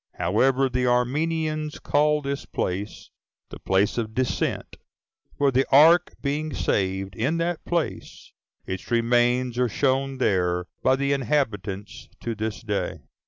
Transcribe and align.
However, 0.17 0.67
the 0.67 0.87
Armenians 0.87 1.77
call 1.77 2.23
this 2.23 2.47
place, 2.47 3.11
[GREEK] 3.51 3.51
16 3.51 3.51
The 3.51 3.59
Place 3.59 3.97
of 3.99 4.13
Descent; 4.15 4.77
for 5.37 5.51
the 5.51 5.63
ark 5.71 6.13
being 6.23 6.55
saved 6.55 7.15
in 7.15 7.37
that 7.37 7.63
place, 7.65 8.33
its 8.65 8.89
remains 8.89 9.59
are 9.59 9.69
shown 9.69 10.17
there 10.17 10.65
by 10.81 10.95
the 10.95 11.13
inhabitants 11.13 12.09
to 12.21 12.33
this 12.33 12.63
day. 12.63 13.01